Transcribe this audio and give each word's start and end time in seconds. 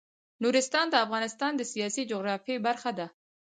نورستان 0.43 0.85
د 0.89 0.95
افغانستان 1.05 1.51
د 1.57 1.61
سیاسي 1.71 2.03
جغرافیه 2.11 2.57
برخه 2.67 2.91
ده. 2.99 3.07